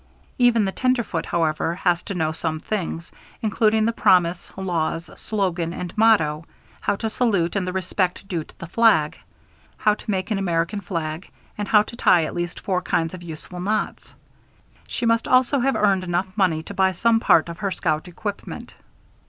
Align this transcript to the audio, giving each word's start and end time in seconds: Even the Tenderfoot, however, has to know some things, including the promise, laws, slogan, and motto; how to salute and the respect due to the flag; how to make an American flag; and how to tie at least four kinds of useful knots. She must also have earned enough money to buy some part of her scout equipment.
Even 0.39 0.65
the 0.65 0.71
Tenderfoot, 0.71 1.27
however, 1.27 1.75
has 1.75 2.01
to 2.01 2.15
know 2.15 2.31
some 2.31 2.59
things, 2.59 3.11
including 3.43 3.85
the 3.85 3.91
promise, 3.93 4.51
laws, 4.57 5.11
slogan, 5.15 5.73
and 5.73 5.95
motto; 5.95 6.43
how 6.79 6.95
to 6.95 7.07
salute 7.07 7.55
and 7.55 7.67
the 7.67 7.71
respect 7.71 8.27
due 8.27 8.43
to 8.43 8.57
the 8.57 8.65
flag; 8.65 9.15
how 9.77 9.93
to 9.93 10.09
make 10.09 10.31
an 10.31 10.39
American 10.39 10.81
flag; 10.81 11.29
and 11.55 11.67
how 11.67 11.83
to 11.83 11.95
tie 11.95 12.23
at 12.25 12.33
least 12.33 12.59
four 12.61 12.81
kinds 12.81 13.13
of 13.13 13.21
useful 13.21 13.59
knots. 13.59 14.15
She 14.87 15.05
must 15.05 15.27
also 15.27 15.59
have 15.59 15.75
earned 15.75 16.03
enough 16.03 16.35
money 16.35 16.63
to 16.63 16.73
buy 16.73 16.93
some 16.93 17.19
part 17.19 17.47
of 17.47 17.59
her 17.59 17.69
scout 17.69 18.07
equipment. 18.07 18.73